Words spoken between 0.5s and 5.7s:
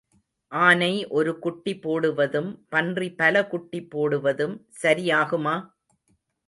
ஆனை ஒரு குட்டி போடுவதும் பன்றி பல குட்டி போடுவதும் சரி ஆகுமா?